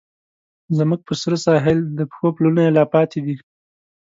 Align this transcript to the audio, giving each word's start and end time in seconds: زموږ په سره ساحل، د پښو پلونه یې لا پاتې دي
زموږ 0.77 0.99
په 1.07 1.13
سره 1.21 1.37
ساحل، 1.45 1.79
د 1.97 1.99
پښو 2.09 2.27
پلونه 2.35 2.61
یې 2.65 2.71
لا 2.77 2.85
پاتې 2.93 3.19
دي 3.25 3.35